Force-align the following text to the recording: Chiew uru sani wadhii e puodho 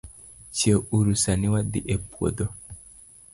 Chiew 0.55 0.79
uru 0.97 1.13
sani 1.23 1.47
wadhii 1.53 1.87
e 1.93 1.95
puodho 2.09 2.45